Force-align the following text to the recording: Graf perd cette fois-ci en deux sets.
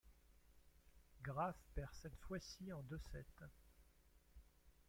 Graf 1.21 1.57
perd 1.75 1.93
cette 1.93 2.15
fois-ci 2.17 2.73
en 2.73 2.81
deux 2.89 2.97
sets. 3.11 3.23